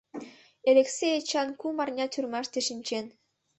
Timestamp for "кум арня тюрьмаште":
1.59-2.59